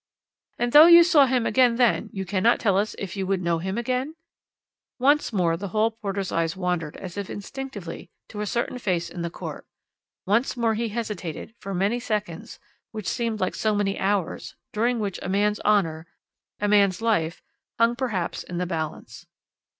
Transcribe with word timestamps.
"'"'And 0.57 0.71
though 0.71 0.87
you 0.87 1.03
saw 1.03 1.27
him 1.27 1.45
again 1.45 1.75
then, 1.75 2.09
you 2.11 2.25
cannot 2.25 2.59
tell 2.59 2.75
us 2.75 2.95
if 2.97 3.15
you 3.15 3.27
would 3.27 3.39
know 3.43 3.59
him 3.59 3.77
again?' 3.77 4.15
"Once 4.97 5.31
more 5.31 5.55
the 5.55 5.67
hall 5.67 5.91
porter's 5.91 6.31
eyes 6.31 6.57
wandered 6.57 6.97
as 6.97 7.17
if 7.17 7.29
instinctively 7.29 8.09
to 8.29 8.41
a 8.41 8.47
certain 8.47 8.79
face 8.79 9.11
in 9.11 9.21
the 9.21 9.29
court; 9.29 9.67
once 10.25 10.57
more 10.57 10.73
he 10.73 10.89
hesitated 10.89 11.53
for 11.59 11.75
many 11.75 11.99
seconds 11.99 12.57
which 12.91 13.05
seemed 13.07 13.39
like 13.39 13.53
so 13.53 13.75
many 13.75 13.99
hours, 13.99 14.55
during 14.73 14.97
which 14.97 15.19
a 15.21 15.29
man's 15.29 15.59
honour, 15.59 16.07
a 16.59 16.67
man's 16.67 16.99
life, 17.03 17.43
hung 17.77 17.95
perhaps 17.95 18.41
in 18.41 18.57
the 18.57 18.65
balance. 18.65 19.27